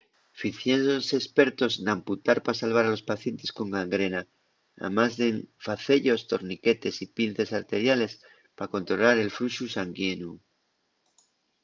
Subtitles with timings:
[0.41, 4.21] ficiéronse espertos n'amputar pa salvar a los pacientes con gangrena
[4.87, 8.13] amás d'en face-yos torniquetes y pinces arteriales
[8.57, 10.33] pa controlar el fluxu sanguineu